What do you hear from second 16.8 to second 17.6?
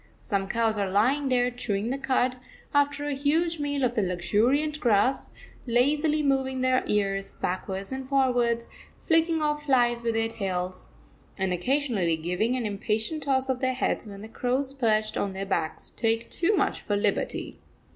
of a liberty.